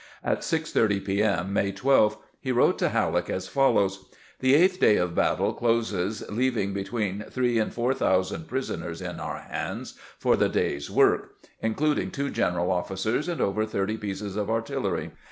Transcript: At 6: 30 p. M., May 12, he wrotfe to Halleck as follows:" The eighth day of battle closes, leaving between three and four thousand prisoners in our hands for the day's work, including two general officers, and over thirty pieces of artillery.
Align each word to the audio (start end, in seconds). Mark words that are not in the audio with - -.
At 0.23 0.43
6: 0.43 0.71
30 0.71 0.99
p. 1.01 1.21
M., 1.21 1.53
May 1.53 1.71
12, 1.71 2.17
he 2.39 2.51
wrotfe 2.51 2.79
to 2.79 2.89
Halleck 2.89 3.29
as 3.29 3.47
follows:" 3.47 4.09
The 4.39 4.55
eighth 4.55 4.79
day 4.79 4.95
of 4.95 5.13
battle 5.13 5.53
closes, 5.53 6.27
leaving 6.27 6.73
between 6.73 7.23
three 7.29 7.59
and 7.59 7.71
four 7.71 7.93
thousand 7.93 8.47
prisoners 8.47 8.99
in 8.99 9.19
our 9.19 9.37
hands 9.41 9.99
for 10.17 10.35
the 10.35 10.49
day's 10.49 10.89
work, 10.89 11.35
including 11.61 12.09
two 12.09 12.31
general 12.31 12.71
officers, 12.71 13.29
and 13.29 13.39
over 13.41 13.63
thirty 13.63 13.95
pieces 13.97 14.35
of 14.37 14.49
artillery. 14.49 15.11